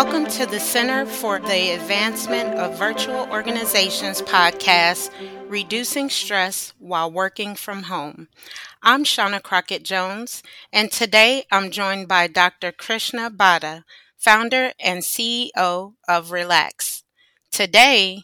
[0.00, 5.10] Welcome to the Center for the Advancement of Virtual Organizations podcast,
[5.48, 8.28] Reducing Stress While Working from Home.
[8.80, 12.70] I'm Shauna Crockett Jones, and today I'm joined by Dr.
[12.70, 13.82] Krishna Bhatta,
[14.16, 17.02] founder and CEO of Relaxx.
[17.50, 18.22] Today,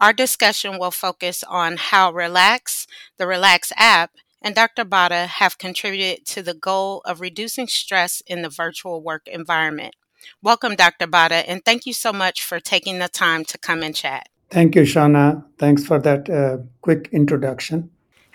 [0.00, 4.10] our discussion will focus on how Relaxx, the Relaxx app,
[4.42, 4.84] and Dr.
[4.84, 9.94] Bhatta have contributed to the goal of reducing stress in the virtual work environment.
[10.42, 11.06] Welcome, Dr.
[11.06, 14.28] Bhatta, and thank you so much for taking the time to come and chat.
[14.50, 15.44] Thank you, Shauna.
[15.58, 17.90] Thanks for that uh, quick introduction.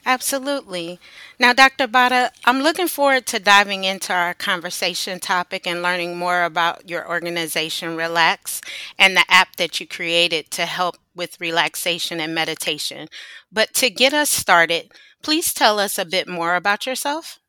[0.07, 0.99] Absolutely.
[1.37, 1.85] Now, Dr.
[1.85, 7.07] Bhatta, I'm looking forward to diving into our conversation topic and learning more about your
[7.07, 8.61] organization, Relaxx,
[8.97, 13.09] and the app that you created to help with relaxation and meditation.
[13.51, 17.39] But to get us started, please tell us a bit more about yourself.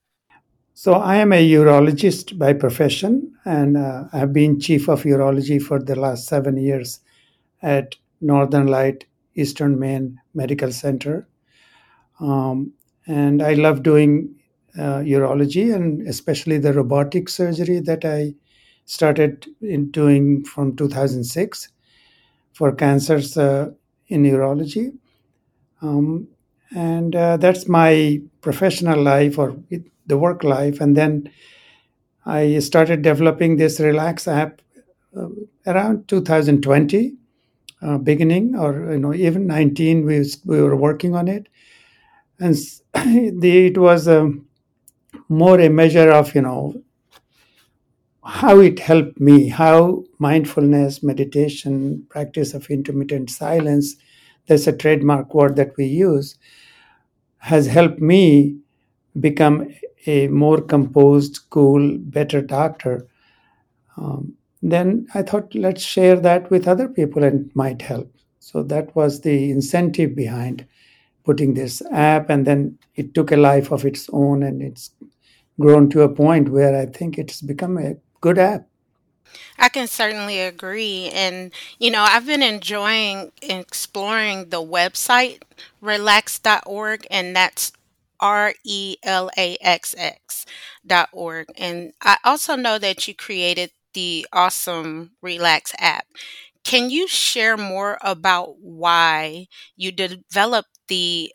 [0.81, 5.81] So, I am a urologist by profession, and uh, I've been chief of urology for
[5.81, 7.01] the last seven years
[7.61, 9.05] at Northern Light
[9.35, 11.27] Eastern Maine Medical Center.
[12.21, 12.75] Um,
[13.09, 14.37] and I love doing
[14.79, 18.37] uh, urology and especially the robotic surgery that I
[18.85, 21.71] started in doing from 2006
[22.53, 23.73] for cancers uh,
[24.07, 24.97] in urology.
[25.83, 26.29] Um,
[26.75, 29.57] and uh, that's my professional life or
[30.07, 30.81] the work life.
[30.81, 31.31] And then
[32.27, 34.61] I started developing this Relax app
[35.17, 35.29] uh,
[35.67, 37.17] around 2020,
[37.81, 40.05] uh, beginning, or you know, even 19.
[40.05, 41.49] We we were working on it,
[42.39, 42.55] and
[42.95, 44.47] the, it was um,
[45.29, 46.83] more a measure of you know
[48.25, 53.97] how it helped me, how mindfulness, meditation, practice of intermittent silence,
[54.49, 56.37] that's a trademark word that we use,
[57.39, 58.59] has helped me
[59.21, 59.69] become
[60.07, 63.07] a more composed, cool, better doctor,
[63.97, 68.13] um, then I thought let's share that with other people and it might help.
[68.41, 70.67] So that was the incentive behind
[71.25, 74.91] putting this app, and then it took a life of its own, and it's
[75.61, 78.67] grown to a point where I think it's become a good app.
[79.59, 81.11] I can certainly agree.
[81.13, 85.43] And, you know, I've been enjoying exploring the website
[85.83, 87.73] relaxx.org, and that's
[88.21, 90.47] R E L A X X
[90.87, 91.47] dot org.
[91.57, 96.07] And I also know that you created the awesome Relaxx app.
[96.65, 99.47] Can you share more about why
[99.77, 101.35] you developed the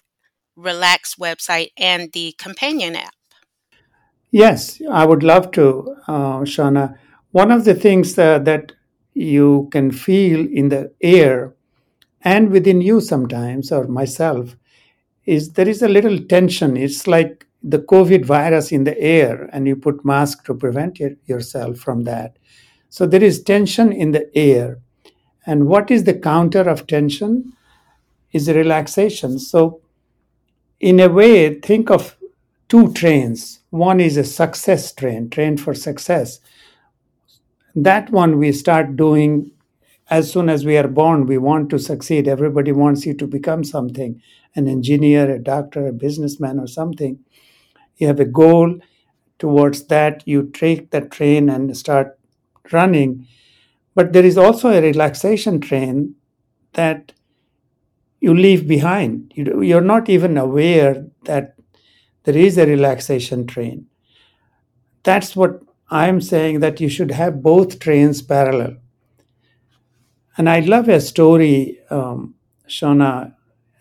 [0.58, 3.14] Relaxx website and the companion app?
[4.32, 6.98] Yes, I would love to, uh, Shauna.
[7.34, 8.74] One of the things uh, that
[9.16, 11.56] you can feel in the air
[12.22, 14.56] and within you sometimes, or myself,
[15.26, 16.78] is there is a little tension.
[16.78, 21.18] It's like the COVID virus in the air, and you put mask to prevent it,
[21.26, 22.38] yourself from that.
[22.90, 24.78] So there is tension in the air.
[25.48, 27.54] And what is the counter of tension?
[28.32, 29.40] Is relaxation.
[29.40, 29.82] So,
[30.80, 32.16] in a way, think of
[32.70, 33.62] two trains.
[33.72, 36.40] One is a success train, train for success.
[37.76, 39.52] That one we start doing
[40.10, 41.26] as soon as we are born.
[41.26, 42.28] We want to succeed.
[42.28, 44.22] Everybody wants you to become something
[44.56, 47.18] an engineer, a doctor, a businessman, or something.
[47.98, 48.78] You have a goal
[49.40, 50.22] towards that.
[50.28, 52.20] You take the train and start
[52.72, 53.28] running.
[53.96, 56.16] But there is also a relaxation train
[56.74, 57.14] that
[58.20, 59.34] you leave behind.
[59.36, 61.56] You, are not even aware that
[62.24, 63.88] there is a relaxation train.
[65.04, 65.62] That's what
[65.94, 68.78] I'm saying that you should have both trains parallel.
[70.38, 72.36] And I love a story, um,
[72.68, 73.36] Shauna,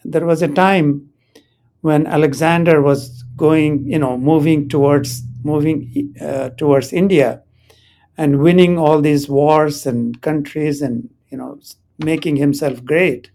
[0.05, 1.11] there was a time
[1.81, 7.43] when Alexander was going, you know, moving towards moving uh, towards India
[8.19, 11.59] and winning all these wars and countries and you know
[11.99, 13.31] making himself great.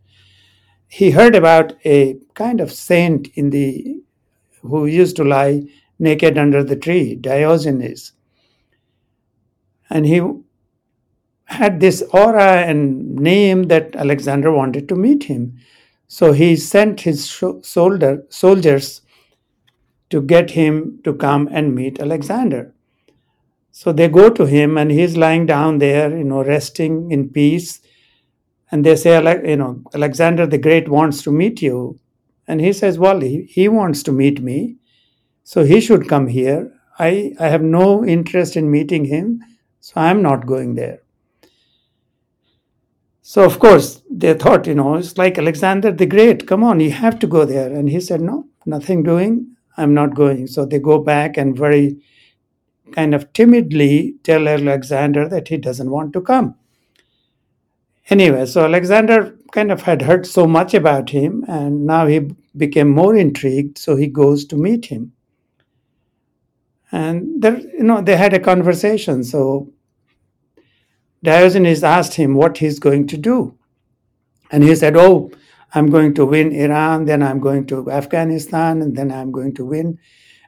[0.88, 4.01] He heard about a kind of saint in the
[4.61, 5.63] who used to lie
[5.99, 8.13] naked under the tree, Diogenes.
[9.90, 10.22] And he
[11.45, 15.57] had this aura and name that Alexander wanted to meet him.
[16.07, 17.30] So he sent his
[17.62, 19.01] soldier, soldiers
[20.10, 22.74] to get him to come and meet Alexander.
[23.72, 27.81] So they go to him and he's lying down there, you know, resting in peace.
[28.72, 29.16] And they say,
[29.48, 32.00] you know, Alexander the Great wants to meet you.
[32.48, 34.78] And he says, well, he, he wants to meet me.
[35.44, 36.74] So he should come here.
[36.98, 39.44] I, I have no interest in meeting him.
[39.88, 41.00] So I'm not going there.
[43.22, 46.92] So, of course, they thought, you know, it's like Alexander the Great, come on, you
[46.92, 47.74] have to go there.
[47.74, 50.48] And he said, no, nothing doing, I'm not going.
[50.48, 52.01] So they go back and very
[52.92, 56.56] kind of timidly tell Alexander that he doesn't want to come.
[58.10, 62.90] Anyway, so Alexander kind of had heard so much about him, and now he became
[62.90, 63.78] more intrigued.
[63.78, 65.13] So he goes to meet him,
[66.92, 69.24] and there, you know, they had a conversation.
[69.24, 69.72] So
[71.24, 73.58] Diogenes asked him what he's going to do,
[74.52, 75.31] and he said, "Oh,
[75.74, 79.66] I'm going to win Iran, then I'm going to Afghanistan, and then I'm going to
[79.66, 80.00] win,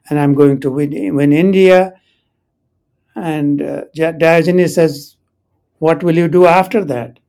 [0.09, 1.93] and I'm going to win, win India."
[3.15, 5.17] And uh, Diogenes says,
[5.79, 7.19] "What will you do after that?"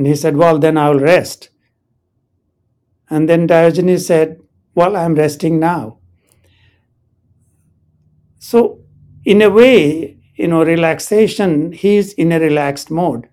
[0.00, 1.50] And he said, Well, then I'll rest.
[3.10, 4.40] And then Diogenes said,
[4.74, 5.98] Well, I'm resting now.
[8.38, 8.80] So,
[9.26, 13.28] in a way, you know, relaxation, he's in a relaxed mode.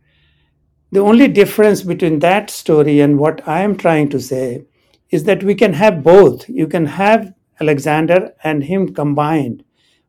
[0.91, 4.65] The only difference between that story and what I am trying to say
[5.09, 6.49] is that we can have both.
[6.49, 9.63] You can have Alexander and him combined.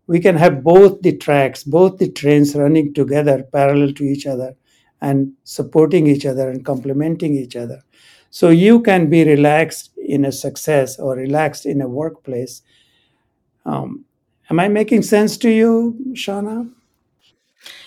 [0.09, 4.57] We can have both the tracks, both the trains running together parallel to each other
[5.01, 7.83] and supporting each other and complementing each other.
[8.31, 12.63] So you can be relaxed in a success or relaxed in a workplace.
[13.65, 14.05] Um,
[14.51, 16.73] am I making sense to you, Shauna?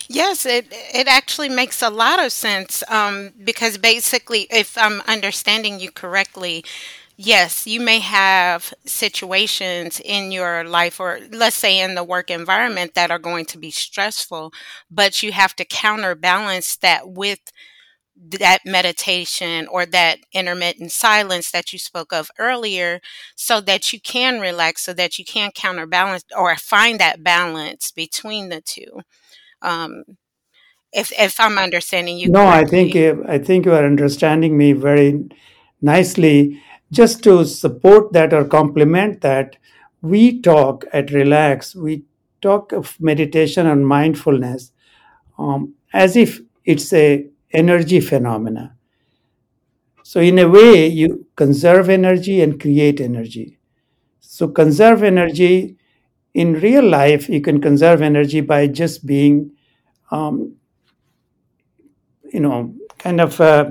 [0.08, 5.80] Yes, it it actually makes a lot of sense um, because basically, if I'm understanding
[5.80, 6.64] you correctly,
[7.16, 12.94] yes, you may have situations in your life, or let's say in the work environment,
[12.94, 14.52] that are going to be stressful,
[14.90, 17.40] but you have to counterbalance that with
[18.16, 23.00] that meditation or that intermittent silence that you spoke of earlier
[23.36, 28.48] so that you can relax so that you can counterbalance or find that balance between
[28.50, 29.02] the two
[29.62, 30.04] um,
[30.92, 34.56] if if i'm understanding you No, I think correctly uh, I think you are understanding
[34.56, 35.28] me very
[35.80, 36.62] nicely.
[36.90, 39.56] Just to support that or complement that,
[40.02, 42.04] we talk at Relaxx, we
[42.40, 44.72] talk of meditation and mindfulness
[45.38, 48.76] um, as if it's a energy phenomena.
[50.02, 53.58] So in a way, you conserve energy and create energy.
[54.20, 55.76] So conserve energy
[56.34, 59.52] in real life, you can conserve energy by just being,
[60.10, 60.56] um,
[62.32, 63.70] you know, kind of uh,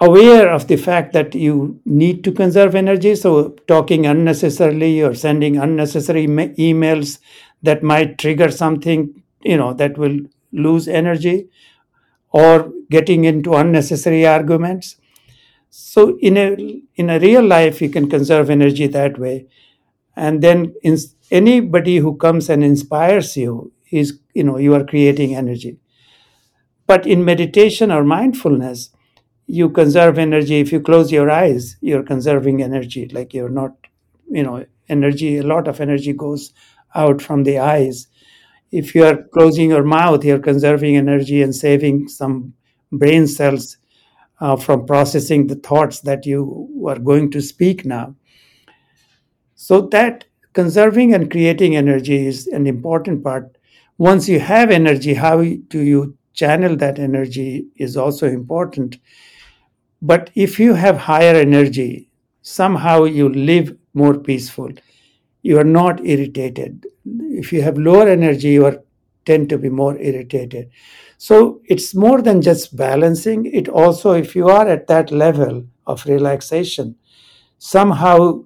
[0.00, 3.14] aware of the fact that you need to conserve energy.
[3.14, 7.18] So talking unnecessarily or sending unnecessary ma- emails
[7.62, 10.18] that might trigger something, you know, that will
[10.52, 11.48] lose energy
[12.30, 14.96] or getting into unnecessary arguments.
[15.70, 19.46] So in a in a real life, you can conserve energy that way,
[20.16, 20.96] and then in,
[21.30, 25.78] anybody who comes and inspires you is you know you are creating energy.
[26.86, 28.90] But in meditation or mindfulness,
[29.46, 30.60] you conserve energy.
[30.60, 33.08] If you close your eyes, you're conserving energy.
[33.08, 33.76] Like you're not,
[34.30, 35.38] you know, energy.
[35.38, 36.52] A lot of energy goes
[36.94, 38.08] out from the eyes.
[38.70, 42.54] If you are closing your mouth, you're conserving energy and saving some
[42.92, 43.76] brain cells
[44.40, 48.14] uh, from processing the thoughts that you are going to speak now.
[49.54, 53.56] So that conserving and creating energy is an important part.
[53.98, 58.98] Once you have energy, how do you channel that energy is also important.
[60.00, 62.10] But if you have higher energy,
[62.42, 64.70] somehow you live more peaceful.
[65.42, 66.86] You are not irritated.
[67.04, 68.78] If you have lower energy, you are
[69.24, 70.70] tend to be more irritated.
[71.18, 73.46] So it's more than just balancing.
[73.46, 76.94] It also, if you are at that level of relaxation,
[77.58, 78.44] somehow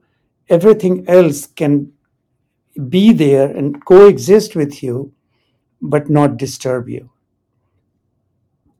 [0.48, 1.92] everything else can
[2.88, 5.12] be there and coexist with you,
[5.82, 7.10] but not disturb you.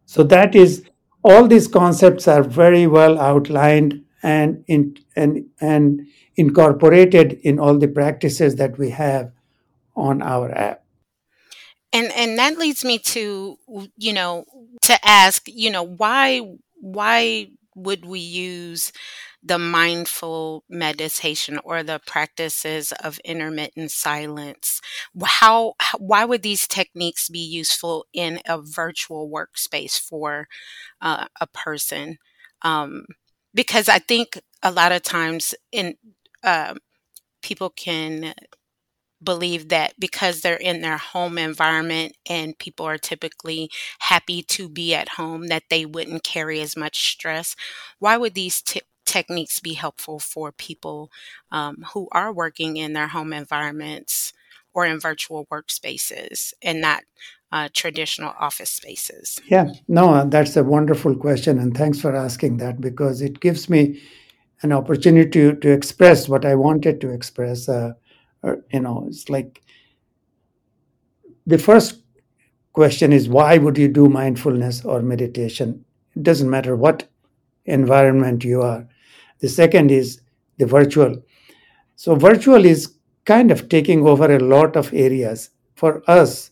[0.06, 0.84] So that is
[1.22, 6.06] all these concepts are very well outlined and in, and and
[6.36, 9.32] incorporated in all the practices that we have
[9.94, 10.81] on our app.
[11.92, 13.58] And and that leads me to
[13.96, 14.44] you know
[14.82, 16.40] to ask you know why
[16.80, 18.92] why would we use
[19.42, 24.80] the mindful meditation or the practices of intermittent silence?
[25.24, 30.48] How why would these techniques be useful in a virtual workspace for
[31.02, 32.18] uh, a person?
[32.62, 33.06] Um,
[33.54, 35.96] because i think a lot of times in
[36.44, 36.74] uh,
[37.42, 38.34] people can
[39.22, 44.94] believe that because they're in their home environment and people are typically happy to be
[44.94, 47.56] at home that they wouldn't carry as much stress
[47.98, 51.10] why would these t- techniques be helpful for people
[51.50, 54.32] um, who are working in their home environments
[54.74, 57.02] or in virtual workspaces and not
[57.50, 62.80] uh, traditional office spaces Yeah, no, that's a wonderful question, and thanks for asking that
[62.80, 64.00] because it gives me
[64.62, 67.68] an opportunity to, to express what I wanted to express.
[67.68, 67.92] Uh,
[68.42, 69.62] or, you know, it's like
[71.46, 72.02] the first
[72.72, 75.84] question is why would you do mindfulness or meditation?
[76.16, 77.08] It doesn't matter what
[77.66, 78.86] environment you are.
[79.40, 80.20] The second is
[80.58, 81.22] the virtual.
[81.96, 82.94] So, virtual is
[83.24, 85.50] kind of taking over a lot of areas.
[85.74, 86.50] For us,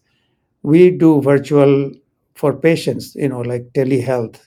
[0.62, 1.92] we do virtual
[2.34, 4.40] for patients, you know, like telehealth.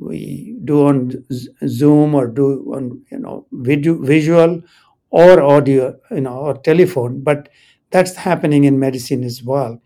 [0.00, 1.24] We do on
[1.66, 4.62] Zoom or do on, you know, video, visual
[5.10, 7.48] or audio, you know, or telephone, but
[7.90, 9.80] that's happening in medicine as well.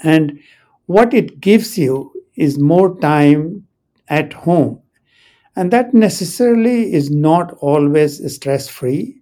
[0.00, 0.40] And
[0.86, 3.66] what it gives you is more time
[4.08, 4.82] at home.
[5.54, 9.20] And that necessarily is not always stress free.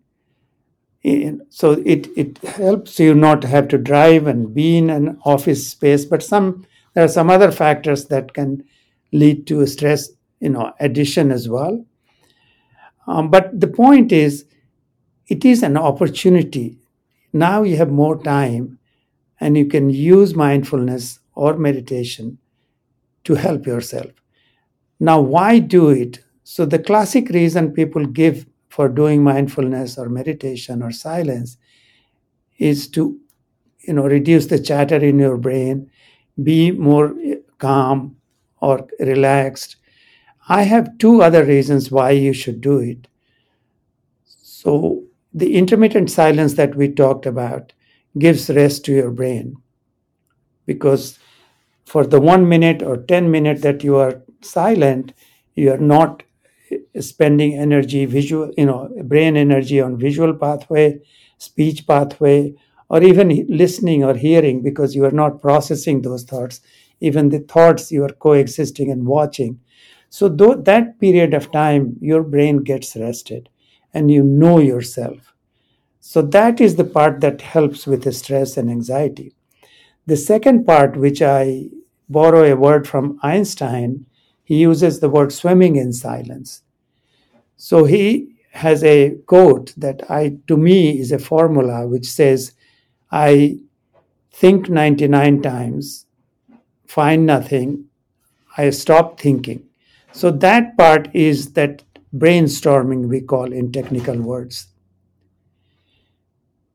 [1.51, 6.05] So it, it helps you not have to drive and be in an office space,
[6.05, 8.65] but some there are some other factors that can
[9.13, 10.11] lead to stress,
[10.41, 11.85] you know, addition as well.
[13.07, 14.47] Um, but the point is,
[15.29, 16.79] it is an opportunity.
[17.33, 18.79] Now you have more time
[19.41, 22.39] and you can use mindfulness or meditation
[23.25, 24.13] to help yourself.
[25.01, 26.21] Now, why do it?
[26.45, 31.57] So, the classic reason people give for doing mindfulness or meditation or silence
[32.59, 33.19] is to
[33.83, 35.91] you know reduce the chatter in your brain
[36.43, 37.15] be more
[37.59, 38.17] calm
[38.61, 39.77] or relaxed
[40.49, 43.09] i have two other reasons why you should do it
[44.25, 45.05] so
[45.37, 47.75] the intermittent silence that we talked about
[48.19, 49.57] gives rest to your brain.
[50.65, 51.19] Because
[51.85, 55.13] for the one minute or 10 minute that you are silent
[55.55, 56.23] you are not
[57.01, 61.01] spending energy visual you know brain energy on visual pathway
[61.39, 62.55] speech pathway
[62.91, 66.61] or even listening or hearing because you are not processing those thoughts
[67.01, 69.61] even the thoughts you are coexisting and watching.
[70.11, 73.49] So though that period of time your brain gets rested
[73.93, 75.35] and you know yourself.
[76.01, 79.35] So that is the part that helps with stress and anxiety.
[80.07, 81.69] The second part, which I
[82.09, 84.07] borrow a word from Einstein,
[84.45, 86.63] he uses the word swimming in silence.
[87.57, 92.53] So he has a quote that I to me is a formula which says,
[93.11, 93.59] I
[94.31, 96.07] think 99 times,
[96.87, 97.87] find nothing,
[98.57, 99.65] I stop thinking.
[100.13, 101.83] So that part is that
[102.19, 104.69] brainstorming, we call in technical words.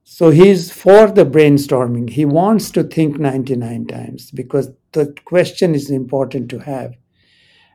[0.03, 2.09] So he's for the brainstorming.
[2.09, 6.95] He wants to think 99 times because the question is important to have.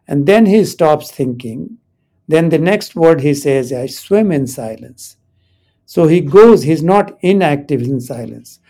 [0.06, 1.78] And then he stops thinking.
[2.28, 5.16] Then the next word he says, I swim in silence.
[5.86, 8.60] So he goes, he's not inactive in silence.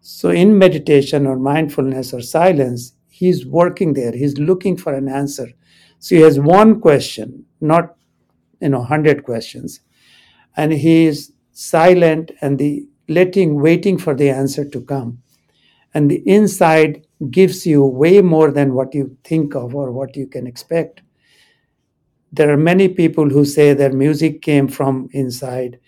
[0.00, 5.48] So in meditation or mindfulness or silence, he's working there, he's looking for an answer.
[5.98, 7.96] So he has one question, not
[8.60, 9.80] you know 100 questions.
[10.56, 15.22] And he is silent and the letting waiting for the answer to come.
[15.92, 20.26] And the inside gives you way more than what you think of or what you
[20.26, 21.02] can expect.
[22.32, 25.78] There are many people who say their music came from inside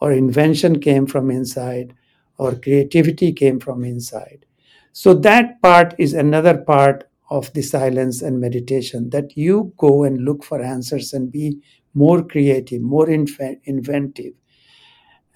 [0.00, 1.94] or invention came from inside
[2.38, 4.46] or creativity came from inside.
[4.92, 10.24] So that part is another part of the silence and meditation that you go and
[10.24, 11.62] look for answers and be
[11.94, 14.34] more creative, more inventive,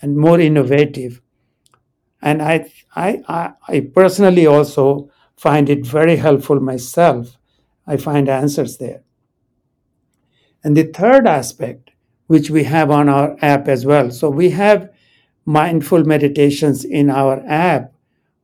[0.01, 1.21] and more innovative.
[2.23, 7.37] And I, I, I personally also find it very helpful myself.
[7.87, 9.03] I find answers there.
[10.65, 11.91] And the third aspect,
[12.27, 14.11] which we have on our app as well.
[14.11, 14.91] So we have
[15.45, 17.93] mindful meditations in our app,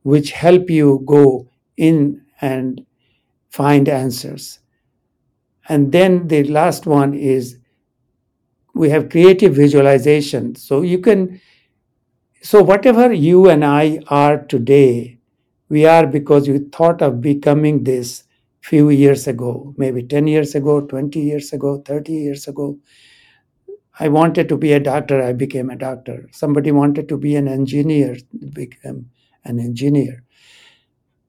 [0.03, 2.85] which help you go in and
[3.49, 4.59] find answers.
[5.67, 7.57] And then the last one is
[8.73, 10.55] we have creative visualization.
[10.55, 11.39] So you can,
[12.41, 15.19] so whatever you and I are today,
[15.69, 18.23] we are because you thought of becoming this
[18.61, 22.77] few years ago, maybe 10 years ago, 20 years ago, 30 years ago.
[23.99, 26.27] I wanted to be a doctor, I became a doctor.
[26.31, 28.17] Somebody wanted to be an engineer,
[28.53, 29.11] became
[29.45, 30.23] an engineer.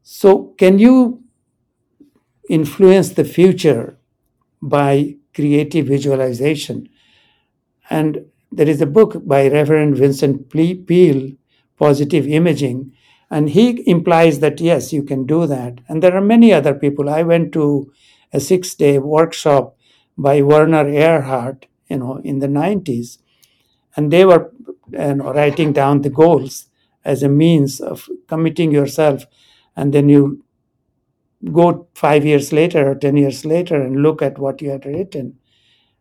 [0.02, 1.24] So, can you
[2.48, 3.98] influence the future
[4.62, 6.88] by creative visualization?
[7.90, 11.32] And there is a book by Reverend Vincent Peale,
[11.78, 12.92] Positive Imaging,
[13.30, 15.80] and he implies that yes, you can do that.
[15.88, 17.08] And there are many other people.
[17.08, 17.92] I went to
[18.32, 19.76] a six day workshop
[20.16, 23.18] by Werner Erhard, you know, in the 90s,
[23.96, 24.52] and they were
[24.92, 26.66] you know, writing down the goals
[27.04, 29.26] as a means of committing yourself.
[29.76, 30.44] And then you
[31.52, 35.38] go five years later or 10 years later and look at what you had written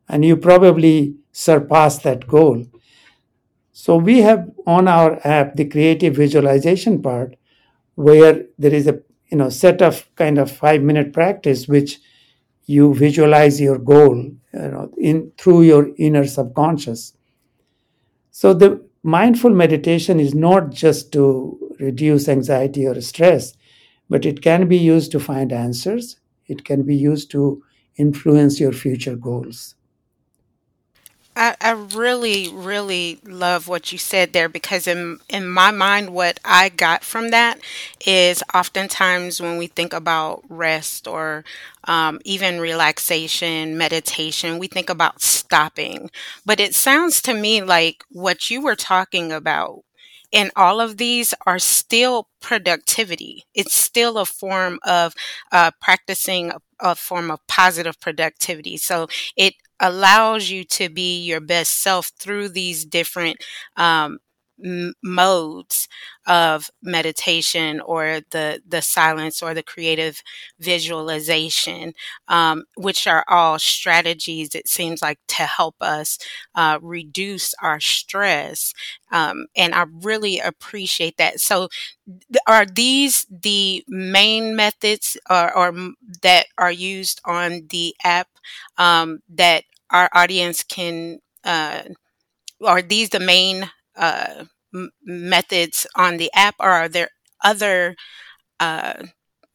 [0.08, 2.66] and you probably surpass that goal.
[3.74, 7.36] So we have on our app the creative visualization part
[7.96, 12.00] where there is a you know set of kind of five minute practice which
[12.66, 17.14] you visualize your goal you know in through your inner subconscious.
[18.30, 23.54] So the mindful meditation is not just to reduce anxiety or stress
[24.08, 26.18] but it can be used to find answers.
[26.46, 27.64] It can be used to
[27.98, 29.76] influence your future goals
[31.36, 36.40] I, I really, really love what you said there because in in my mind, what
[36.46, 37.60] I got from that
[38.06, 41.44] is oftentimes when we think about rest or
[41.86, 46.12] um, even relaxation, meditation, we think about stopping.
[46.46, 49.84] But it sounds to me like what you were talking about
[50.32, 53.46] in all of these are still productivity.
[53.54, 55.14] It's still a form of
[55.52, 56.52] uh, practicing
[56.84, 58.78] a, form of positive productivity.
[58.78, 63.38] So it allows you to be your best self through these different
[63.78, 64.20] um,
[64.64, 65.88] m- modes
[66.28, 70.22] of meditation or the the silence or the creative
[70.60, 71.94] visualization,
[72.28, 74.56] um, which are all strategies.
[74.56, 76.18] It seems like to help us
[76.56, 78.74] uh, reduce our stress,
[79.12, 81.40] um, and I really appreciate that.
[81.40, 81.70] So,
[82.08, 88.28] th- are these the main methods or, or m- that are used on the app
[88.78, 91.20] um, that our audience can?
[91.44, 91.84] Uh,
[92.66, 97.10] are these the main uh, m- methods on the app, or are there
[97.44, 97.96] other
[98.60, 99.04] uh,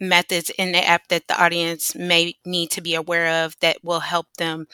[0.01, 4.01] methods in the app that the audience may need to be aware of that will
[4.01, 4.67] help them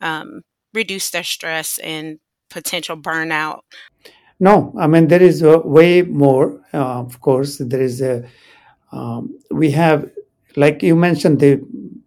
[0.00, 2.18] um, reduce their stress and
[2.50, 3.60] potential burnout?
[4.40, 8.24] no i mean there is uh, way more uh, of course there is a
[8.92, 10.10] um, we have
[10.56, 11.60] like you mentioned the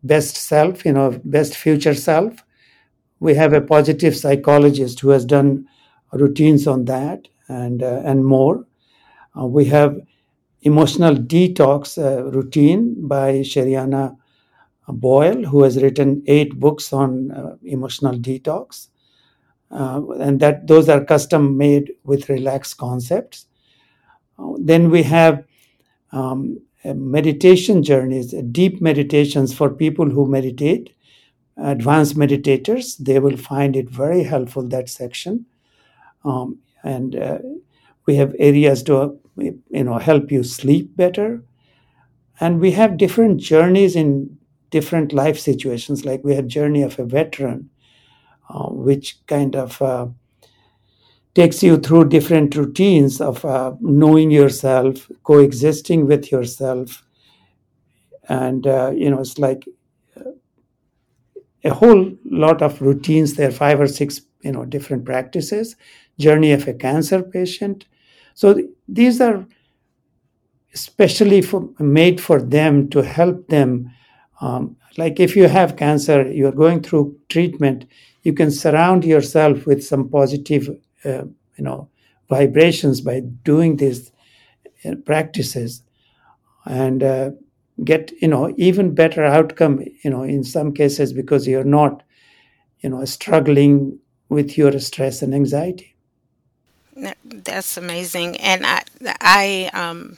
[0.04, 2.44] best self you know best future self
[3.20, 5.66] we have a positive psychologist who has done
[6.14, 8.66] routines on that and uh, and more
[9.40, 10.00] uh, we have
[10.62, 14.16] emotional detox uh, routine by Sherianna
[14.88, 18.88] Boyle who has written eight books on emotional detox
[19.72, 23.48] uh, and that those are custom made with relaxed concepts
[24.58, 25.44] then we have
[26.12, 30.94] um, meditation journeys, deep meditations for people who meditate,
[31.58, 32.98] advanced meditators.
[32.98, 35.46] They will find it very helpful, that section.
[36.26, 37.40] Um, and uh,
[38.06, 41.44] we have areas to you know help you sleep better.
[42.40, 44.38] And we have different journeys in
[44.72, 46.06] different life situations.
[46.06, 47.70] Like we have journey of a veteran
[48.50, 50.08] uh, which kind of uh,
[51.36, 57.04] takes you through different routines of uh, knowing yourself coexisting with yourself.
[58.30, 59.66] And uh, you know it's like
[61.64, 63.36] a whole lot of routines.
[63.36, 65.76] There are five or six you know different practices
[66.20, 67.86] journey of a cancer patient.
[68.36, 69.46] So th- these are
[70.74, 73.92] especially for, made for them to help them
[74.42, 77.86] um, like if you have cancer you're going through treatment
[78.24, 80.70] you can surround yourself with some positive
[81.06, 81.24] uh,
[81.58, 81.90] you know
[82.30, 84.12] vibrations by doing these
[84.86, 85.84] uh, practices
[86.66, 87.32] and uh,
[87.84, 92.04] get you know even better outcome you know in some cases because you're not
[92.82, 94.00] you know struggling
[94.30, 95.93] with your stress and anxiety
[97.26, 98.84] That's amazing, and I,
[99.20, 100.18] I, um,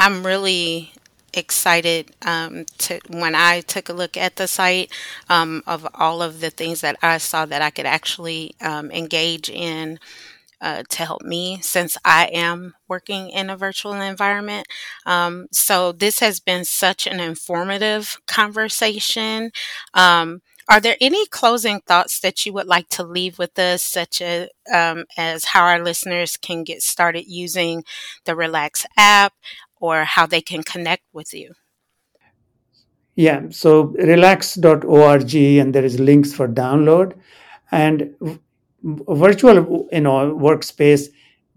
[0.00, 0.92] I'm really
[1.34, 4.92] excited um, to when I took a look at the site
[5.30, 9.50] um, of all of the things that I saw that I could actually um, engage
[9.50, 9.98] in
[10.60, 14.66] uh, to help me since I am working in a virtual environment.
[15.06, 19.52] Um, so this has been such an informative conversation.
[19.94, 24.20] Um, are there any closing thoughts that you would like to leave with us, such
[24.22, 27.84] as, um, as how our listeners can get started using
[28.24, 29.34] the Relaxx app
[29.80, 31.54] or how they can connect with you?
[33.14, 37.14] yeah so relaxx.org and there is links for download
[37.70, 38.14] and
[38.82, 41.08] virtual you know workspace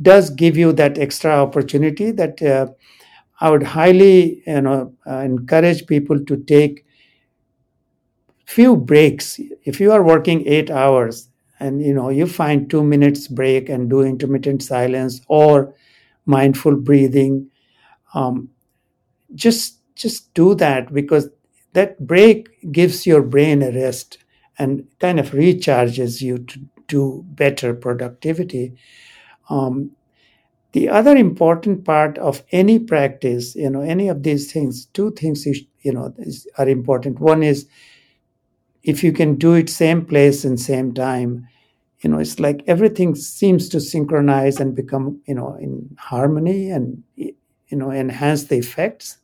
[0.01, 2.67] does give you that extra opportunity that uh,
[3.39, 6.84] i would highly you know uh, encourage people to take
[8.45, 9.39] few breaks.
[9.63, 11.29] If you are working 8 hours
[11.59, 15.73] and you know you find 2 minutes break and do intermittent silence or
[16.25, 17.49] mindful breathing
[18.13, 18.49] um,
[19.33, 21.29] just just do that because
[21.73, 24.17] that break gives your brain a rest
[24.57, 28.73] and kind of recharges you to do better productivity.
[29.49, 29.91] Um,
[30.73, 35.45] the other important part of any practice you know any of these things two things
[35.47, 37.19] is, you know is, are important.
[37.19, 37.67] One is
[38.85, 41.47] if you can do it same place and same time
[42.01, 47.03] you know it's like everything seems to synchronize and become you know in harmony and
[47.15, 47.33] you
[47.77, 49.17] know enhance the effects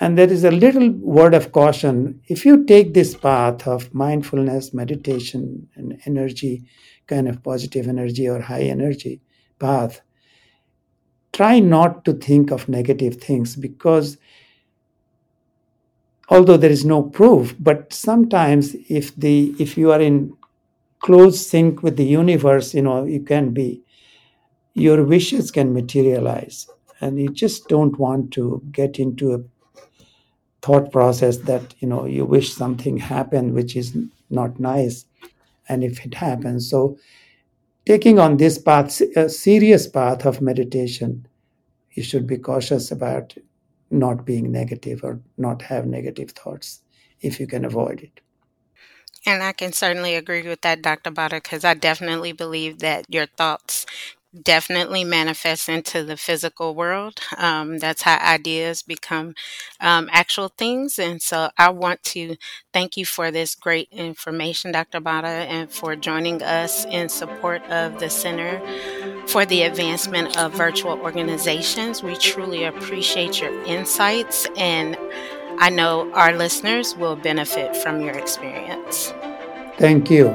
[0.00, 2.20] And there is a little word of caution.
[2.28, 6.64] If you take this path of mindfulness, meditation, and energy,
[7.06, 9.22] kind of positive energy or high energy
[9.58, 10.02] path,
[11.32, 14.18] try not to think of negative things because
[16.30, 20.32] although there is no proof but sometimes if the if you are in
[21.00, 23.82] close sync with the universe you know you can be
[24.78, 26.68] your wishes can materialize.
[27.00, 29.40] And you just don't want to get into a
[30.62, 33.96] thought process that you know you wish something happened which is
[34.30, 35.04] not nice.
[35.68, 36.98] And if it happens so
[37.86, 41.26] taking on this path a serious path of meditation
[41.92, 43.34] you should be cautious about
[43.90, 46.82] not being negative or not have negative thoughts
[47.20, 48.20] if you can avoid it
[49.26, 51.10] and I can certainly agree with that, Dr.
[51.10, 53.84] Bhatta, because I definitely believe that your thoughts
[54.42, 57.20] definitely manifest into the physical world.
[57.36, 59.34] Um, that's how ideas become
[59.80, 60.98] um, actual things.
[60.98, 62.36] And so I want to
[62.72, 65.00] thank you for this great information, Dr.
[65.00, 68.60] Bhatta, and for joining us in support of the Center
[69.28, 72.02] for the Advancement of Virtual Organizations.
[72.02, 74.96] We truly appreciate your insights, and
[75.58, 79.12] I know our listeners will benefit from your experience.
[79.78, 80.28] Thank you.